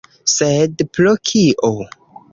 [0.35, 1.73] Sed pro kio?